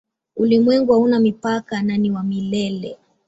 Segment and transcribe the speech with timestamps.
[0.35, 2.97] Ulimwengu hauna mipaka na ni wa milele.